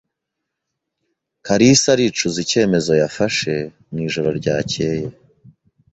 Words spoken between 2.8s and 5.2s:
yafashe mu ijoro ryakeye.